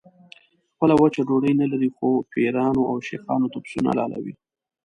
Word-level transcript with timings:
خپله 0.73 0.93
وچه 0.97 1.21
ډوډۍ 1.27 1.53
نه 1.61 1.65
لري 1.71 1.89
خو 1.95 2.07
پیرانو 2.31 2.81
او 2.89 2.95
شیخانو 3.07 3.47
ته 3.53 3.57
پسونه 3.63 3.87
حلالوي. 3.91 4.33